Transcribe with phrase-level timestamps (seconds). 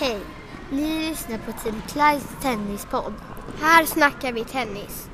[0.00, 0.18] Hej!
[0.70, 3.12] Ni lyssnar på Team Clydes tennispodd.
[3.60, 5.08] Här snackar vi tennis.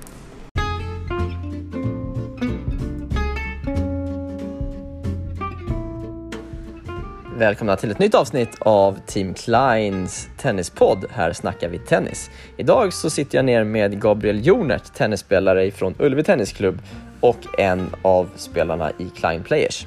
[7.37, 11.05] Välkomna till ett nytt avsnitt av Team Kleins tennispodd.
[11.11, 12.31] Här snackar vi tennis.
[12.57, 16.79] Idag så sitter jag ner med Gabriel Jonert, tennisspelare från Ullevi Tennisklubb
[17.21, 19.87] och en av spelarna i Klein Players.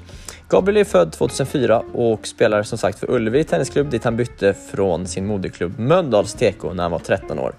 [0.50, 5.08] Gabriel är född 2004 och spelar som sagt för Ullevi Tennisklubb dit han bytte från
[5.08, 7.54] sin moderklubb Mölndals TK när han var 13 år.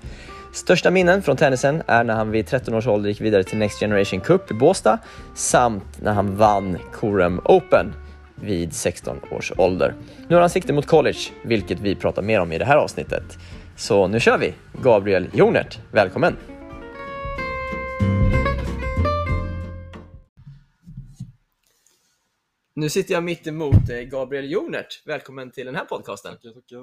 [0.52, 3.80] Största minnen från tennisen är när han vid 13 års ålder gick vidare till Next
[3.80, 4.98] Generation Cup i Båstad
[5.34, 7.92] samt när han vann Corum Open
[8.34, 9.95] vid 16 års ålder.
[10.28, 13.38] Nu har han sikte mot college, vilket vi pratar mer om i det här avsnittet.
[13.77, 14.55] Så nu kör vi!
[14.83, 16.36] Gabriel Jonert, välkommen!
[22.80, 25.02] Nu sitter jag mitt emot eh, Gabriel Jonert.
[25.07, 26.33] Välkommen till den här podcasten.
[26.33, 26.79] Tackar, tackar.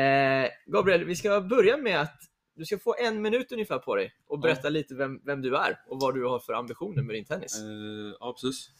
[0.00, 2.20] Eh, Gabriel, vi ska börja med att
[2.56, 5.80] du ska få en minut ungefär på dig och berätta lite vem, vem du är
[5.88, 7.58] och vad du har för ambitioner med din tennis.
[7.58, 8.70] Eh, ja, precis.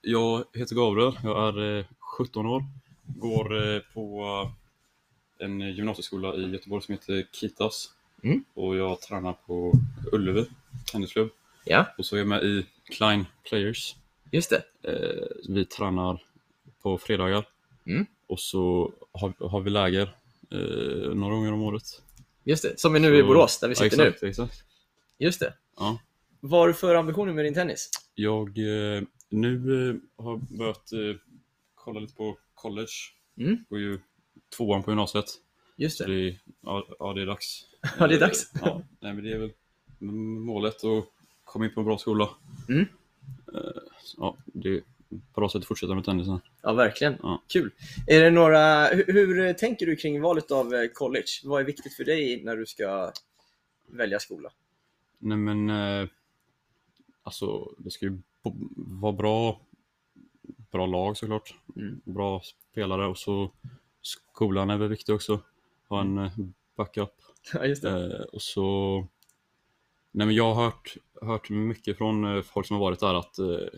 [0.00, 1.84] Jag heter Gabriel, jag är eh,
[2.18, 2.62] 17 år,
[3.06, 4.24] går eh, på
[5.38, 7.90] en gymnasieskola i Göteborg som heter Kitas.
[8.24, 8.44] Mm.
[8.54, 9.72] Och jag tränar på
[10.12, 10.46] Ullevi
[10.92, 11.30] tennisklubb.
[11.64, 13.94] Ja, Och så är jag med i Klein Players.
[14.32, 14.62] Just det.
[14.82, 16.22] Eh, vi tränar
[16.82, 17.48] på fredagar.
[17.86, 18.06] Mm.
[18.26, 20.02] Och så har, har vi läger
[20.50, 22.02] eh, några gånger om året.
[22.44, 22.80] Just det.
[22.80, 24.62] Som är nu i Så- Borås, där vi sitter ja, exakt, Exakt.
[25.18, 25.24] nu.
[25.26, 25.54] Just det.
[25.76, 25.98] Ja.
[26.40, 27.90] Vad har du för ambitioner med din tennis?
[28.14, 29.54] Jag eh, nu
[29.90, 30.98] eh, har börjat eh,
[31.74, 32.88] kolla lite på college.
[33.38, 33.64] Mm.
[33.68, 34.00] Går ju
[34.56, 35.24] tvåan på gymnasiet.
[35.76, 36.12] Just Så det.
[36.14, 37.64] det är, ja, ja, det är dags.
[37.98, 38.54] Ja, det är dags.
[38.54, 39.50] Eh, Ja, nej, men det är väl
[39.98, 41.04] målet att
[41.44, 42.28] komma in på en bra skola.
[42.68, 42.84] Mm.
[43.54, 43.82] Eh,
[44.16, 46.40] Ja, det bra sätt att fortsätta med tennisen.
[46.62, 47.16] Ja, verkligen.
[47.22, 47.42] Ja.
[47.48, 47.70] Kul.
[48.06, 51.26] Är det några, hur, hur tänker du kring valet av eh, college?
[51.44, 53.12] Vad är viktigt för dig när du ska
[53.86, 54.50] välja skola?
[55.18, 56.08] Nej men, eh,
[57.22, 58.18] alltså det ska ju
[58.76, 59.60] vara bra,
[60.70, 61.54] bra lag såklart.
[61.76, 62.00] Mm.
[62.04, 63.50] Bra spelare och så
[64.02, 65.40] skolan är väl viktig också.
[65.88, 66.32] Ha en eh,
[66.76, 67.10] backup.
[67.52, 68.24] Ja, just det.
[68.24, 69.06] Och så...
[70.10, 73.38] Nej, men jag har hört, hört mycket från eh, folk som har varit där att
[73.38, 73.68] eh,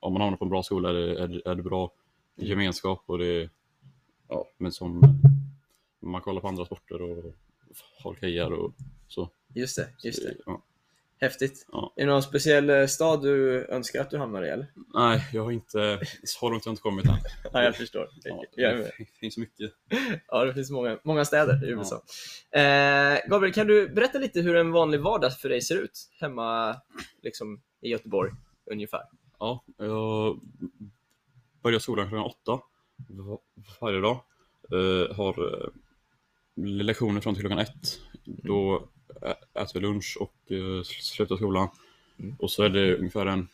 [0.00, 1.92] om man hamnar på en bra skola är det, är det, är det bra
[2.36, 3.50] gemenskap och det
[4.28, 5.00] ja, men som
[6.00, 7.24] man kollar på andra sporter och
[8.02, 8.72] folk hejar och
[9.08, 9.30] så.
[9.54, 9.88] Just det.
[10.04, 10.36] Just det.
[10.46, 10.62] Ja.
[11.22, 11.66] Häftigt.
[11.72, 11.92] Ja.
[11.96, 14.48] Är det någon speciell eh, stad du önskar att du hamnar i?
[14.48, 14.66] Eller?
[14.94, 17.14] Nej, jag har inte, så långt har jag inte kommit än.
[17.52, 18.08] Ja, jag förstår.
[18.24, 18.90] Ja, Jag det
[19.20, 19.72] finns mycket.
[20.28, 22.02] Ja, det finns många, många städer i USA.
[22.50, 26.76] Eh, Gabriel, kan du berätta lite hur en vanlig vardag för dig ser ut hemma
[27.22, 28.32] liksom, i Göteborg
[28.70, 29.02] ungefär?
[29.38, 30.40] Ja, jag
[31.62, 32.60] börjar skolan klockan åtta
[33.08, 33.38] va-
[33.80, 34.20] varje dag.
[34.72, 35.68] Eh, har eh,
[36.64, 37.98] lektioner fram till klockan ett.
[38.24, 38.91] Då ä-
[39.54, 41.68] äter lunch och eh, slutar skolan.
[42.18, 42.36] Mm.
[42.38, 43.48] Och så är det ungefär en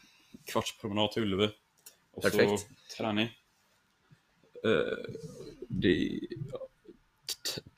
[0.44, 1.50] kvarts promenad till Ullevi.
[2.10, 2.60] Och Perfekt.
[2.60, 3.28] så träning.
[4.64, 5.12] Eh,
[5.68, 6.20] det,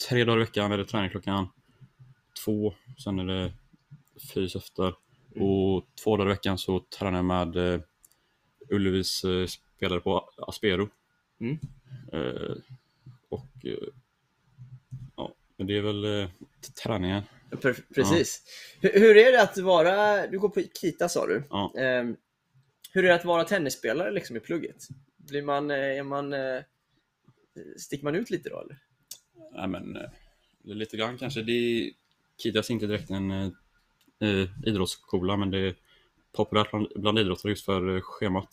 [0.09, 1.49] tre dagar i veckan är det träning klockan
[2.45, 2.75] två.
[3.05, 3.53] Sen är det
[4.35, 4.95] fys efter.
[5.35, 5.49] Mm.
[5.49, 7.81] Och två dagar i veckan så tränar jag med eh,
[8.69, 10.89] Ullevis eh, spelare på Aspero.
[11.39, 11.59] Mm.
[12.13, 12.57] Eh,
[13.29, 13.89] och eh,
[15.17, 16.29] ja, men det är väl
[16.61, 17.23] t- träningen.
[17.95, 18.43] Precis.
[18.81, 21.43] Hur, hur är det att vara, du går på Kita sa du.
[21.51, 21.75] Ja.
[21.79, 22.17] Ehm,
[22.93, 24.89] hur är det att vara tennisspelare liksom, i plugget?
[25.17, 26.63] Blir man, eh, är man, eh,
[27.77, 28.79] sticker man ut lite då eller?
[29.53, 30.11] Nej, men eh,
[30.63, 31.43] lite grann kanske.
[31.43, 31.91] Det är,
[32.43, 35.75] Kidas är inte direkt en eh, idrottsskola, men det är
[36.33, 38.49] populärt bland, bland idrottare just för schemat.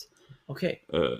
[0.46, 0.86] Okej.
[0.94, 1.18] Eh,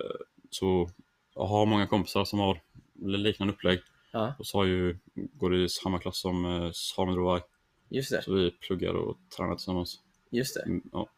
[0.50, 0.90] så
[1.34, 2.60] jag har många kompisar som har
[3.02, 3.80] liknande upplägg.
[4.12, 7.40] Ja, Och så har ju, går i samma klass som eh, Samuel Rovai.
[7.88, 8.22] Just det.
[8.22, 10.00] Så vi pluggar och tränar tillsammans.
[10.30, 10.62] Just det.
[10.62, 11.08] Mm, Ja,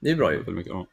[0.00, 0.36] Det är bra ju.
[0.36, 0.72] väldigt mycket.
[0.72, 0.86] Ja.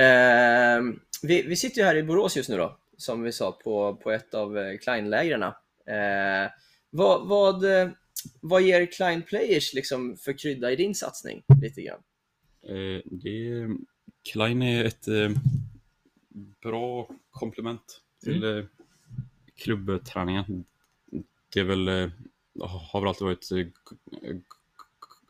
[0.00, 3.96] Ehm, vi, vi sitter ju här i Borås just nu då, som vi sa, på,
[3.96, 5.42] på ett av eh, Klein-lägren.
[5.42, 6.50] Eh,
[6.90, 7.88] vad, vad, eh,
[8.40, 11.42] vad ger Klein Players liksom för krydda i din satsning?
[11.62, 12.00] Lite grann.
[12.62, 13.68] Eh, det,
[14.32, 15.30] Klein är ett eh,
[16.62, 18.64] bra komplement till eh,
[19.56, 20.64] klubbträningen.
[21.54, 22.10] Det är väl, eh,
[22.60, 24.42] har väl alltid varit eh, Gu-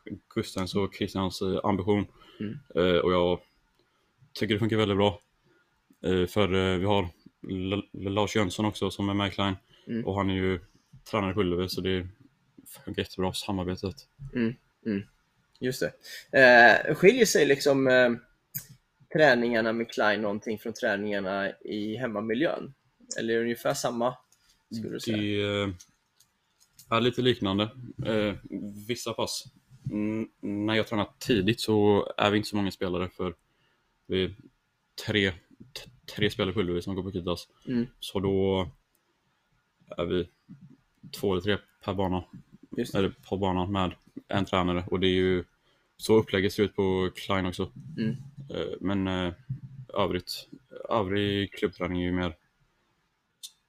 [0.05, 2.05] Gu- Gustavs och Christians eh, ambition.
[2.39, 2.59] Mm.
[2.75, 3.39] Eh, och jag
[4.33, 5.19] tycker det funkar väldigt bra.
[6.27, 7.09] För vi har
[8.09, 9.55] Lars Jönsson också som är med i Klein.
[9.87, 10.05] Mm.
[10.05, 10.59] Och han är ju
[11.11, 12.07] tränare på Ullevi så det
[12.85, 13.95] funkar jättebra samarbetet.
[15.59, 15.83] Just
[16.31, 16.39] det.
[16.39, 18.11] Eh, skiljer sig liksom eh,
[19.13, 22.73] träningarna med Klein någonting från träningarna i hemmamiljön?
[23.19, 24.17] Eller är det ungefär samma?
[24.71, 25.17] Skulle du säga?
[25.17, 25.73] Det,
[26.89, 27.63] Ja, lite liknande.
[28.05, 28.35] Eh,
[28.87, 29.43] vissa pass.
[29.91, 33.35] Mm, när jag tränar tidigt så är vi inte så många spelare för
[34.07, 34.35] vi är
[35.05, 35.33] tre,
[36.15, 37.47] tre spelare på som går på Kitas.
[37.67, 37.87] Mm.
[37.99, 38.69] Så då
[39.97, 40.29] är vi
[41.11, 42.23] två eller tre per bana,
[42.93, 43.95] eller på banan med
[44.27, 45.43] en tränare och det är ju
[45.97, 47.71] så upplägget ser ut på Klein också.
[47.97, 48.15] Mm.
[48.49, 49.33] Eh, men eh,
[49.93, 50.49] övrigt,
[50.89, 52.35] övrig klubbträning är ju mer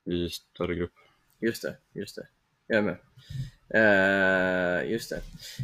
[0.05, 0.93] i större grupp.
[1.41, 2.27] Just det, just det.
[2.67, 2.97] Jag är med.
[3.75, 5.21] Eh, just det.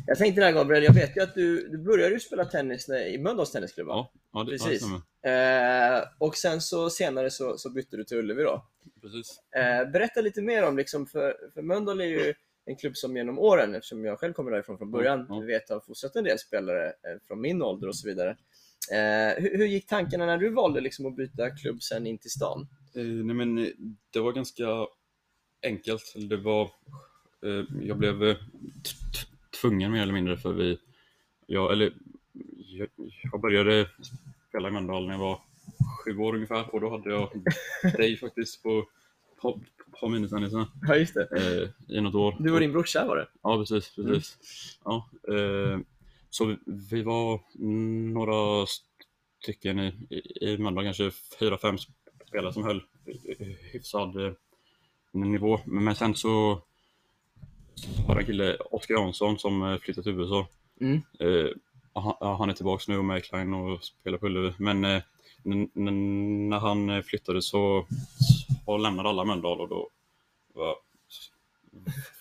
[0.06, 3.18] Jag tänkte där Gabriel, jag vet ju att du, du började ju spela tennis i
[3.18, 3.88] Mölndals tennisklubb?
[3.88, 4.82] Ja, ja det, ja, det Precis.
[5.22, 5.96] stämmer.
[5.96, 8.64] Eh, och sen så senare så, så bytte du till Ullevi då.
[9.02, 9.40] Precis.
[9.56, 13.38] Eh, berätta lite mer om, liksom, för, för Mölndal är ju en klubb som genom
[13.38, 15.46] åren, eftersom jag själv kommer därifrån från början, Ja, ja.
[15.46, 16.92] vet har fostrat en del spelare
[17.26, 18.36] från min ålder och så vidare.
[19.36, 22.68] Hur, hur gick tankarna när du valde liksom att byta klubb sen in till stan?
[22.94, 23.72] Nej men
[24.12, 24.64] det var ganska
[25.62, 26.14] enkelt.
[26.16, 26.62] Det var,
[27.46, 28.36] eh, jag blev eh,
[29.60, 30.78] tvungen mer eller mindre för vi,
[31.46, 31.92] jag, eller,
[32.56, 32.88] jag,
[33.32, 33.88] jag började
[34.48, 35.40] spela i Mölndal när jag var
[36.04, 37.30] sju år ungefär och då hade jag
[37.96, 38.88] dig faktiskt på,
[39.42, 39.60] på,
[40.00, 41.28] på minitennisen Ja, just det.
[41.36, 42.36] eh, i något år.
[42.40, 43.28] Du och din brorsa var det?
[43.42, 43.94] Ja, precis.
[43.94, 44.78] precis.
[44.84, 45.78] Ja, eh,
[46.30, 46.56] så vi,
[46.90, 47.40] vi var
[48.12, 48.66] några
[49.42, 51.76] stycken i, i, i Mölndal, kanske fyra, fem
[52.28, 52.82] spelare som höll
[53.72, 54.32] hyfsad eh,
[55.12, 55.60] nivå.
[55.64, 56.60] Men sen så
[58.08, 60.46] var det en kille, Oskar Jansson, som eh, flyttade till USA.
[60.80, 61.00] Mm.
[61.18, 61.46] Eh,
[61.94, 64.52] han, han är tillbaka nu med Klein och spelar på Ullevi.
[64.58, 65.02] Men eh,
[65.42, 67.86] när han eh, flyttade så,
[68.64, 69.88] så lämnade alla Mölndal och då
[70.54, 70.76] var,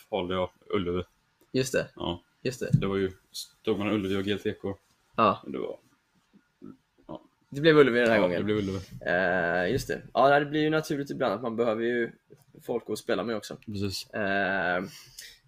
[0.10, 1.04] valde jag Ullevi.
[1.52, 2.70] Just det, Ja, just det.
[2.74, 4.64] det var ju, stod man Ullevi och GLTK.
[5.16, 5.78] Ja, Det var,
[7.50, 8.38] det blev Ullevi den här ja, gången.
[8.38, 8.80] det blev Ullevi.
[9.06, 10.02] Eh, just det.
[10.14, 12.12] Ja, det blir ju naturligt ibland att man behöver ju
[12.66, 13.58] folk att spela med också.
[13.66, 14.10] Precis.
[14.10, 14.78] Eh,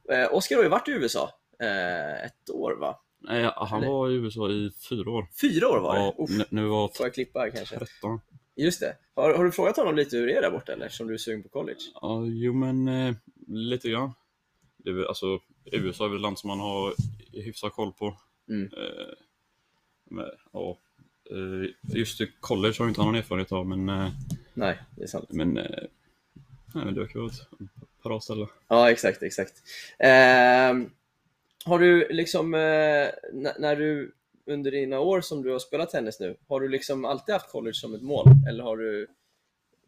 [0.10, 3.00] eh, Oskar har ju varit i USA eh, ett år va?
[3.20, 5.28] Nej, han Eller- var i USA i fyra år.
[5.42, 6.00] Fyra år var det?
[6.02, 7.80] Ja, Uff, nu, var får jag klippa här kanske?
[7.80, 8.22] 13.
[8.56, 8.98] Just det.
[9.16, 10.90] Har, har du frågat honom lite hur det är där borta eller?
[10.90, 11.80] Som du är sugen på college?
[12.02, 13.16] Ja, jo men eh,
[13.48, 14.14] lite grann.
[14.78, 15.40] Det är alltså,
[15.72, 16.94] USA är väl ett land som man har
[17.34, 18.18] hyfsat koll på.
[18.50, 18.64] Mm.
[18.66, 19.14] Eh,
[20.10, 20.78] men, ja,
[21.82, 24.10] just i college har jag inte någon erfarenhet av, men, eh,
[24.54, 25.26] Nej, det är sant.
[25.30, 25.84] men, eh,
[26.74, 28.48] nej, men det verkar vara ett bra ställe.
[28.68, 29.54] Ja, exakt, exakt.
[30.00, 30.90] Ehm,
[31.66, 33.10] har du liksom, eh,
[33.60, 34.12] när du
[34.46, 37.74] under dina år som du har spelat tennis nu, har du liksom alltid haft college
[37.74, 38.26] som ett mål?
[38.50, 39.08] Eller har du,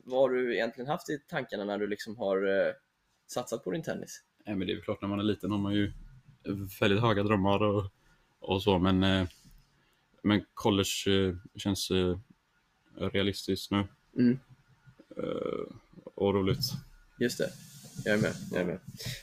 [0.03, 2.73] vad har du egentligen haft i tankarna när du liksom har eh,
[3.27, 4.21] satsat på din tennis?
[4.45, 5.91] Nej, men det är klart, när man är liten har man ju
[6.79, 7.85] väldigt höga drömmar och,
[8.39, 9.27] och så, men, eh,
[10.23, 12.17] men college eh, känns eh,
[12.97, 13.87] realistiskt nu.
[14.17, 14.39] Mm.
[15.17, 15.75] Eh,
[16.15, 16.59] och roligt.
[17.19, 17.49] Just det,
[18.05, 18.33] jag är med.
[18.51, 18.79] Jag, är med.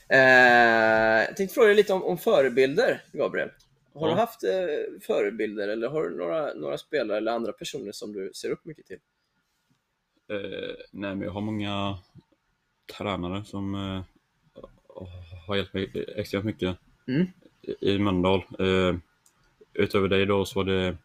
[0.09, 3.49] Eh, jag tänkte fråga dig lite om, om förebilder, Gabriel.
[3.93, 4.13] Har Ja.
[4.13, 8.31] du haft eh, förebilder eller har du några, några spelare eller andra personer som du
[8.33, 8.99] ser upp mycket till?
[10.31, 11.97] Eh, nej, men jag har många
[12.97, 13.73] tränare som
[15.47, 16.77] har hjälpt mig extremt mycket
[17.07, 17.27] Mm.
[17.61, 18.43] i, i Mölndal.
[19.73, 20.97] Utöver dig då så var det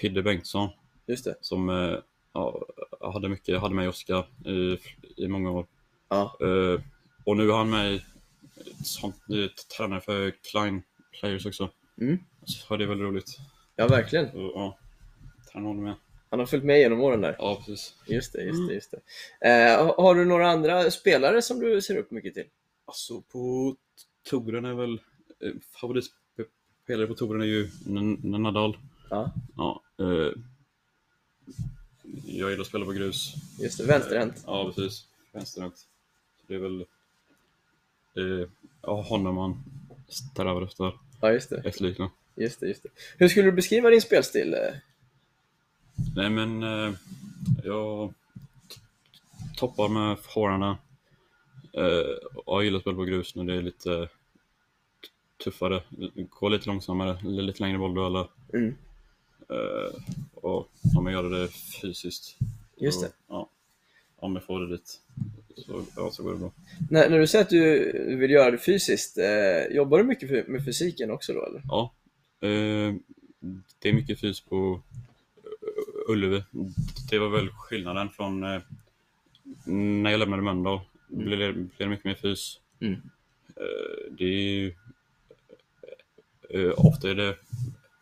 [0.00, 0.68] Fidde Bengtsson
[1.06, 1.34] Just det.
[1.40, 1.98] som eh,
[2.32, 2.66] ja,
[3.00, 4.78] hade mycket, hade med Oskar i,
[5.16, 5.66] i många år.
[6.08, 6.80] Ja, Eh,
[7.24, 8.00] och nu är han med
[8.84, 9.12] som
[9.76, 10.82] tränare för Klein
[11.20, 11.70] Players också.
[12.00, 12.18] Mm.
[12.44, 13.38] Så det är väldigt roligt.
[13.76, 14.30] ja verkligen.
[14.32, 14.78] Så, ja,
[15.52, 15.94] träna honom med.
[16.30, 17.36] Han har följt med genom åren där.
[17.38, 17.94] Ja, precis.
[18.06, 18.74] Just det, just det.
[18.74, 18.94] Just
[19.40, 19.48] det.
[19.48, 22.44] Eh, har- du några andra spelare som du ser upp mycket till?
[22.84, 23.76] Alltså på
[24.30, 24.92] touren är väl
[25.40, 25.52] eh,
[26.86, 27.70] favoritspelare på touren är ju
[28.38, 28.76] Nadal.
[29.10, 30.32] Ja, Ja, eh,
[32.26, 33.34] jag gillar att spela på grus.
[33.60, 33.84] just det.
[33.84, 34.42] Vänsterhänt.
[34.46, 35.06] Ja, precis.
[35.32, 35.76] Vänsterhänt.
[35.78, 35.86] Så
[36.46, 36.80] det är väl
[38.16, 38.48] eh,
[38.82, 39.62] ja, honom man
[40.08, 40.92] strävar efter.
[41.20, 41.62] Ja, just det.
[41.64, 42.10] Efterlikna.
[42.36, 42.66] just det.
[42.68, 42.88] Just det.
[43.18, 44.54] Hur skulle du beskriva din spelstil?
[44.54, 44.74] eh?
[46.16, 46.94] Nej, men eh,
[47.64, 48.14] jag
[49.56, 50.78] toppar med forwardarna.
[51.72, 54.08] Eh, jag gillar att spela på grus när det är lite
[55.44, 55.82] tuffare.
[56.30, 58.26] Gå lite långsammare, lite längre bolldueller.
[58.54, 58.74] Mm.
[59.50, 60.00] Eh,
[60.34, 61.48] och om jag gör det
[61.82, 62.36] fysiskt.
[62.76, 63.10] Just det.
[63.28, 63.48] Ja,
[64.16, 65.00] om jag får det dit
[65.56, 66.52] så, ja, så går det bra.
[66.90, 70.64] När, när du säger att du vill göra det fysiskt, eh, jobbar du mycket med
[70.64, 71.62] fysiken också då eller?
[71.68, 71.92] Ja,
[72.40, 72.94] eh,
[73.78, 74.80] det är mycket fys på
[75.44, 76.44] eh, Ullevi.
[77.10, 78.60] Det var väl skillnaden från eh,
[79.64, 80.80] när jag lämnade Mölndal.
[81.12, 81.24] Mm.
[81.24, 82.60] Blev det, blev det mycket mer fys.
[82.80, 82.92] Mm.
[83.56, 84.74] Eh, det är ju,
[86.50, 87.36] eh, ofta är det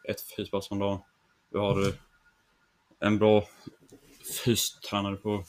[0.08, 0.98] ett fyspass om dagen.
[1.50, 1.94] Vi har eh,
[3.00, 3.44] en bra
[4.44, 5.44] fystränare på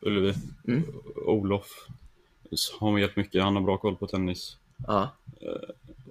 [0.00, 0.34] Ullevi,
[0.68, 0.82] Mm.
[1.26, 1.86] Olof.
[2.80, 3.42] har mig hjälpt mycket.
[3.42, 4.56] Han har bra koll på tennis.
[4.86, 5.16] Ja,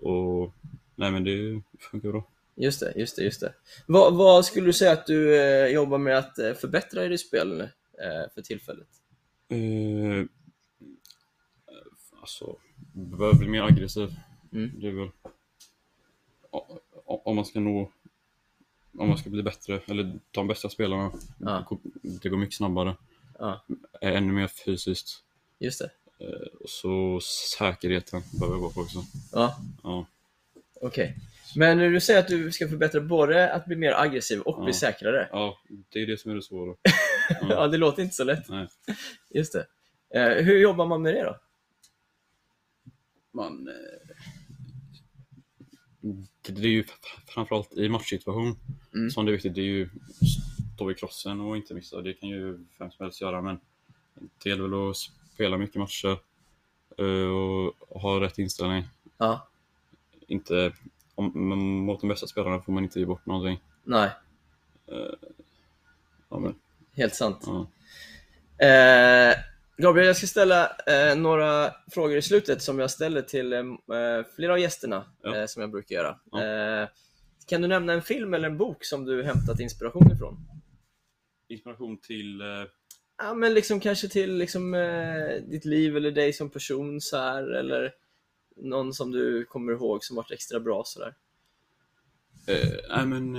[0.01, 0.53] Och
[0.95, 2.27] nej men det funkar bra.
[2.55, 3.53] just det, just det, just det.
[3.87, 7.21] Vad, vad skulle du säga att du eh, jobbar med att eh, förbättra i ditt
[7.27, 7.67] spel eh,
[8.33, 8.87] för tillfället?
[9.49, 10.25] Eh,
[12.21, 12.55] alltså,
[12.93, 14.15] behöver bli mer aggressiv.
[14.53, 14.79] Mm.
[14.79, 15.09] Det är väl...
[17.05, 17.91] Om man ska nå...
[18.97, 21.77] Om man ska bli bättre, eller de bästa spelarna, Ja.
[22.01, 22.95] det går mycket snabbare.
[23.39, 23.65] Ja,
[24.01, 25.23] Är ännu mer fysiskt.
[25.59, 25.91] just det.
[26.25, 27.19] Eh, och så
[27.57, 29.03] säkerheten behöver jag gå på också.
[29.31, 30.05] Ja, Ja.
[30.81, 31.15] okej.
[31.55, 34.77] Men du säger att du ska förbättra både att bli mer aggressiv och bli Ja.
[34.79, 35.29] säkrare.
[35.31, 35.57] ja,
[35.89, 36.75] det är det som är det svåra.
[37.49, 38.49] Ja, det låter inte så lätt.
[38.49, 38.67] Nej.
[39.29, 39.65] Just det.
[40.19, 41.37] Eh, hur jobbar man med det då?
[43.31, 44.00] Man, eh,
[46.51, 46.83] det, är ju
[47.27, 48.55] framförallt i matchsituation
[48.93, 49.11] Mm.
[49.11, 49.55] som det är viktigt.
[49.55, 49.89] Det är ju
[50.75, 52.01] stå i krossen och inte missa.
[52.01, 53.59] Det kan ju vem som helst göra men
[54.43, 54.97] det gäller väl att
[55.33, 56.17] spela mycket matcher
[56.97, 57.29] eh,
[57.87, 58.83] och ha rätt inställning.
[59.17, 59.47] Ja,
[60.27, 60.73] Inte,
[61.15, 61.49] om,
[61.85, 63.59] mot de bästa spelarna får man inte ge bort någonting.
[63.83, 64.09] nej,
[66.29, 66.55] Ja, men,
[66.95, 67.43] helt sant.
[67.45, 67.67] ja.
[68.67, 69.35] Eh,
[69.77, 73.63] Gabriel, jag ska ställa eh, några frågor i slutet som jag ställer till eh,
[74.35, 75.35] flera av gästerna Ja.
[75.37, 76.19] eh, som jag brukar göra.
[76.31, 76.43] Ja.
[76.43, 76.87] Eh,
[77.47, 80.37] kan du nämna en film eller en bok som du hämtat inspiration ifrån?
[81.47, 82.47] Inspiration till eh,
[83.17, 87.43] Ja, men liksom kanske till liksom, eh, ditt liv eller dig som person så här,
[87.43, 87.93] eller
[88.55, 91.13] någon som du kommer ihåg som varit extra bra sådär.
[92.89, 93.31] nej, men,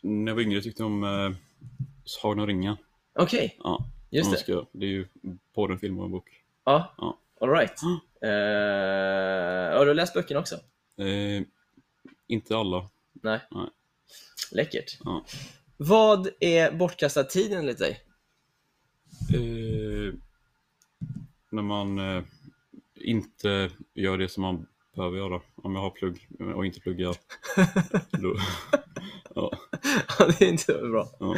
[0.00, 1.34] när jag var yngre tyckte jag om
[2.04, 2.76] Sagan om ringen.
[3.12, 4.36] Okej, Ja, just det.
[4.38, 5.06] ska, det är ju
[5.54, 6.42] både en film och en bok.
[6.64, 7.18] Ja, Ja.
[7.40, 7.82] alright.
[8.22, 10.54] Eh, har du läst böckerna också?
[10.96, 11.42] Eh,
[12.26, 12.88] inte alla.
[13.12, 13.40] Nej.
[13.50, 13.66] Nej.
[14.52, 14.98] Läckert.
[15.04, 15.24] Ja.
[15.76, 18.00] Vad är bortkastad tid enligt dig?
[19.34, 20.14] Eh,
[21.50, 22.22] när man eh,
[22.94, 25.40] inte gör det som man behöver göra.
[25.54, 27.16] Om jag har plugg och inte pluggar.
[28.22, 28.36] då,
[29.34, 29.52] Ja,
[30.18, 31.08] det är inte bra.
[31.20, 31.36] ja,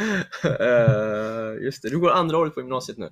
[0.49, 3.09] Eh, just det, du går andra året på gymnasiet nu.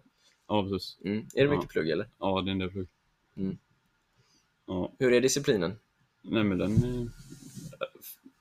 [0.47, 0.97] ja, precis.
[1.05, 1.25] Mm.
[1.35, 1.71] Är det mycket Ja.
[1.71, 2.07] plugg eller?
[2.19, 2.87] Ja, det är en del plugg.
[3.37, 3.57] Mm.
[4.67, 5.75] Ja, Hur är disciplinen?
[6.21, 7.11] nej men den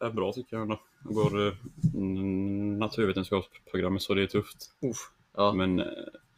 [0.00, 0.80] är bra tycker jag ändå.
[1.04, 1.52] Jag går eh,
[2.78, 4.70] naturvetenskapsprogrammet så det är tufft.
[4.80, 5.10] Uff.
[5.36, 5.86] Ja, Men eh,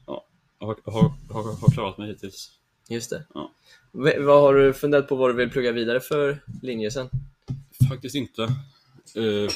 [0.06, 0.24] ja,
[0.58, 2.50] jag har, har, har, har klarat mig hittills.
[2.88, 3.24] just det.
[3.34, 3.52] Ja.
[4.18, 7.08] Vad har du funderat på vad du vill plugga vidare för linje sen?
[7.88, 8.42] Faktiskt inte.
[9.16, 9.50] Eh,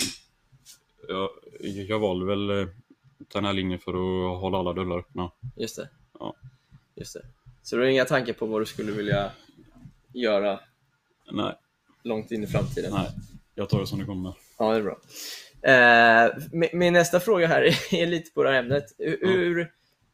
[1.08, 1.30] jag,
[1.60, 2.68] jag valde väl eh,
[3.32, 5.30] den här linjen för att hålla alla dörrar öppna.
[5.56, 5.88] Just det.
[6.18, 6.36] Ja.
[6.94, 7.22] Just det.
[7.62, 9.32] Så du har inga tankar på vad du skulle vilja
[10.12, 10.60] göra
[11.32, 11.54] Nej,
[12.02, 12.92] långt in i framtiden?
[12.92, 13.10] nej.
[13.54, 14.34] Jag tar det som det kommer.
[14.58, 14.98] Ja, det är bra.
[15.62, 17.62] Eh, min, min nästa fråga här
[17.94, 18.84] är lite på det här ämnet.
[18.98, 19.66] Hur, Ja.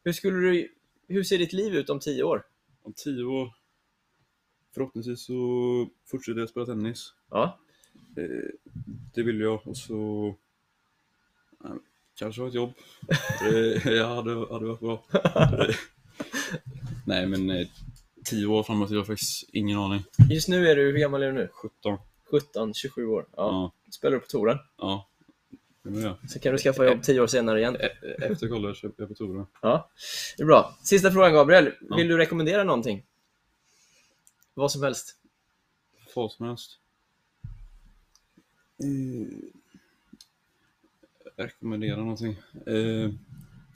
[0.04, 0.74] hur, skulle du,
[1.08, 2.42] hur ser ditt liv ut om tio år?
[2.82, 3.54] Om tio år,
[4.74, 5.34] förhoppningsvis så
[6.10, 7.14] fortsätter jag spela tennis.
[7.30, 7.58] Ja,
[8.16, 8.50] Eh,
[9.14, 9.66] det vill jag.
[9.66, 10.34] Och så
[12.18, 12.72] kanske ha ett jobb.
[13.84, 15.04] Ja, hade, hade varit bra.
[17.06, 17.66] Nej, men eh,
[18.24, 20.02] tio år framåt, jag har faktiskt ingen aning.
[20.30, 21.48] just nu är du, hur gammal är du nu?
[21.52, 21.98] 17.
[22.30, 23.26] 17, 27 år.
[23.36, 23.36] Ja.
[23.36, 24.58] Ja, Spelar du på touren?
[24.78, 25.06] ja.
[26.28, 27.76] Så kan du skaffa jobb tio år senare igen.
[27.76, 27.88] E-
[28.22, 29.46] Efter college är jag på touren.
[29.62, 29.90] Ja,
[30.36, 30.78] det är bra.
[30.82, 31.72] Sista frågan Gabriel.
[31.88, 31.96] Ja.
[31.96, 33.06] Vill du rekommendera någonting?
[34.54, 35.16] Vad som helst.
[36.14, 36.78] Vad som helst.
[38.82, 39.50] Eh,
[41.44, 42.36] rekommendera någonting.
[42.66, 43.10] Eh,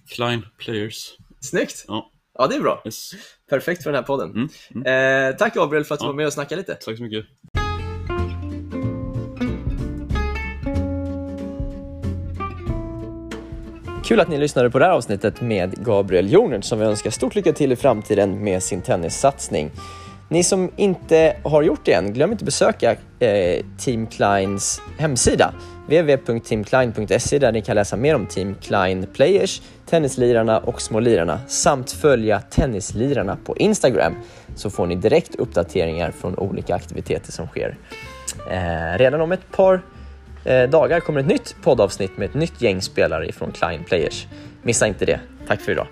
[0.08, 1.16] Klein Players.
[1.40, 1.84] Snyggt!
[1.88, 2.10] Ja.
[2.38, 2.82] Ja, det är bra.
[2.84, 3.10] Yes.
[3.50, 4.30] Perfekt för den här podden.
[4.30, 5.30] Mm, mm.
[5.30, 6.08] Eh, tack Gabriel för att du Ja.
[6.08, 6.74] var med och snackade lite.
[6.74, 7.24] Tack så mycket.
[14.04, 17.34] Kul att ni lyssnade på det här avsnittet med Gabriel Jonert som vi önskar stort
[17.34, 19.70] lycka till i framtiden med sin tennissatsning.
[20.34, 25.54] Ni som inte har gjort det än, glöm inte besöka eh, Team Kleins hemsida
[25.86, 32.40] www.teamklein.se där ni kan läsa mer om Team Klein Players, tennislirarna och Smålirarna samt följa
[32.40, 34.14] tennislirarna på Instagram
[34.54, 37.76] så får ni direkt uppdateringar från olika aktiviteter som sker.
[38.50, 39.82] Eh, redan om ett par
[40.44, 44.26] eh, dagar kommer ett nytt poddavsnitt med ett nytt gäng spelare från Klein Players.
[44.62, 45.20] Missa inte det.
[45.46, 45.86] Tack för idag.